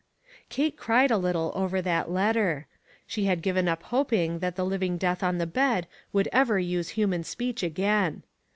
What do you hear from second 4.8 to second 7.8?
death on the bed would ever use human speech